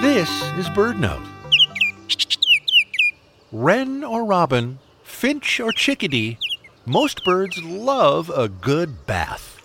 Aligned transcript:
This 0.00 0.30
is 0.56 0.66
BirdNote. 0.70 1.28
Wren 3.52 4.02
or 4.02 4.24
robin, 4.24 4.78
finch 5.02 5.60
or 5.60 5.72
chickadee, 5.72 6.38
most 6.86 7.22
birds 7.22 7.62
love 7.62 8.30
a 8.34 8.48
good 8.48 9.04
bath. 9.04 9.60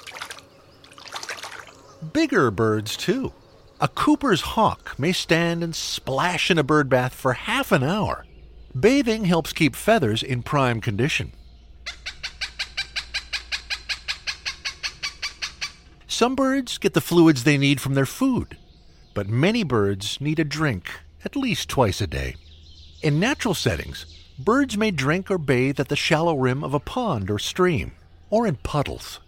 Bigger 2.12 2.52
birds, 2.52 2.98
too. 2.98 3.32
A 3.80 3.88
Cooper's 3.88 4.42
hawk 4.42 5.00
may 5.00 5.14
stand 5.14 5.64
and 5.64 5.74
splash 5.74 6.52
in 6.52 6.58
a 6.58 6.64
bird 6.64 6.90
bath 6.90 7.14
for 7.14 7.32
half 7.32 7.72
an 7.72 7.82
hour. 7.84 8.26
Bathing 8.78 9.24
helps 9.24 9.54
keep 9.54 9.74
feathers 9.74 10.22
in 10.22 10.44
prime 10.44 10.82
condition. 10.82 11.32
Some 16.08 16.36
birds 16.36 16.78
get 16.78 16.94
the 16.94 17.00
fluids 17.00 17.46
they 17.46 17.58
need 17.58 17.80
from 17.80 17.94
their 17.94 18.06
food, 18.06 18.58
but 19.16 19.28
many 19.28 19.64
birds 19.64 20.22
need 20.22 20.38
a 20.38 20.44
drink 20.44 20.92
at 21.24 21.36
least 21.36 21.68
twice 21.68 22.00
a 22.02 22.06
day. 22.06 22.36
In 23.02 23.20
natural 23.20 23.56
settings, 23.56 24.06
birds 24.38 24.78
may 24.78 24.92
drink 24.92 25.32
or 25.32 25.40
bathe 25.40 25.80
at 25.80 25.88
the 25.88 25.96
shallow 25.96 26.36
rim 26.38 26.64
of 26.64 26.76
a 26.76 26.80
pond 26.80 27.32
or 27.32 27.40
stream, 27.40 27.94
or 28.30 28.46
in 28.46 28.58
puddles. 28.58 29.20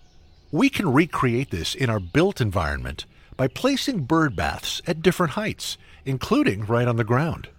We 0.51 0.69
can 0.69 0.93
recreate 0.93 1.49
this 1.49 1.73
in 1.73 1.89
our 1.89 1.99
built 1.99 2.39
environment 2.39 3.05
by 3.35 3.47
placing 3.47 4.03
bird 4.03 4.35
baths 4.35 4.81
at 4.85 5.01
different 5.01 5.33
heights, 5.33 5.77
including 6.05 6.65
right 6.65 6.87
on 6.87 6.97
the 6.97 7.03
ground. 7.03 7.49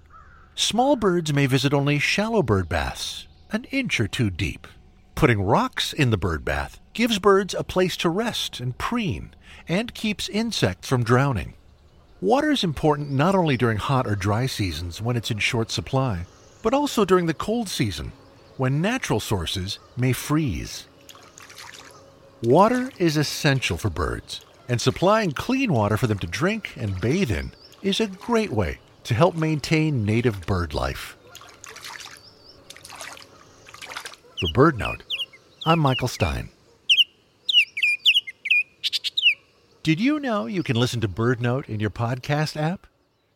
Small 0.54 0.96
birds 0.96 1.32
may 1.32 1.46
visit 1.46 1.72
only 1.72 1.98
shallow 1.98 2.42
bird 2.42 2.68
baths, 2.68 3.26
an 3.50 3.64
inch 3.70 4.00
or 4.00 4.08
two 4.08 4.30
deep. 4.30 4.66
Putting 5.14 5.42
rocks 5.42 5.92
in 5.92 6.10
the 6.10 6.16
bird 6.16 6.44
bath 6.44 6.80
gives 6.92 7.18
birds 7.18 7.54
a 7.54 7.64
place 7.64 7.96
to 7.98 8.08
rest 8.08 8.60
and 8.60 8.76
preen 8.78 9.34
and 9.68 9.94
keeps 9.94 10.28
insects 10.28 10.88
from 10.88 11.04
drowning. 11.04 11.54
Water 12.20 12.50
is 12.50 12.64
important 12.64 13.12
not 13.12 13.36
only 13.36 13.56
during 13.56 13.78
hot 13.78 14.04
or 14.04 14.16
dry 14.16 14.46
seasons 14.46 15.00
when 15.00 15.16
it's 15.16 15.30
in 15.30 15.38
short 15.38 15.70
supply, 15.70 16.26
but 16.64 16.74
also 16.74 17.04
during 17.04 17.26
the 17.26 17.34
cold 17.34 17.68
season 17.68 18.10
when 18.56 18.82
natural 18.82 19.20
sources 19.20 19.78
may 19.96 20.12
freeze. 20.12 20.88
Water 22.42 22.90
is 22.98 23.16
essential 23.16 23.76
for 23.76 23.88
birds, 23.88 24.40
and 24.68 24.80
supplying 24.80 25.30
clean 25.30 25.72
water 25.72 25.96
for 25.96 26.08
them 26.08 26.18
to 26.18 26.26
drink 26.26 26.72
and 26.76 27.00
bathe 27.00 27.30
in 27.30 27.52
is 27.82 28.00
a 28.00 28.08
great 28.08 28.50
way 28.50 28.80
to 29.04 29.14
help 29.14 29.36
maintain 29.36 30.04
native 30.04 30.44
bird 30.44 30.74
life. 30.74 31.16
For 34.40 34.48
BirdNote, 34.54 35.02
I'm 35.66 35.78
Michael 35.78 36.08
Stein. 36.08 36.50
Did 39.88 40.00
you 40.00 40.20
know 40.20 40.44
you 40.44 40.62
can 40.62 40.76
listen 40.76 41.00
to 41.00 41.08
BirdNote 41.08 41.66
in 41.66 41.80
your 41.80 41.88
podcast 41.88 42.60
app? 42.60 42.86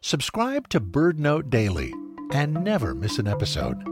Subscribe 0.02 0.68
to 0.68 0.82
BirdNote 0.82 1.48
Daily 1.48 1.94
and 2.30 2.62
never 2.62 2.94
miss 2.94 3.18
an 3.18 3.26
episode. 3.26 3.91